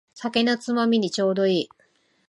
[0.15, 1.69] 酒のつまみにちょうどいい